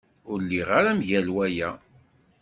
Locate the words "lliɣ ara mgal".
0.43-1.27